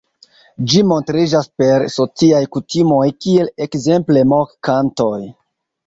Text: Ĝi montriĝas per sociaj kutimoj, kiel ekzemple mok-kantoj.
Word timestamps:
Ĝi 0.71 0.79
montriĝas 0.91 1.49
per 1.63 1.85
sociaj 1.97 2.41
kutimoj, 2.57 3.05
kiel 3.27 3.55
ekzemple 3.69 4.29
mok-kantoj. 4.35 5.17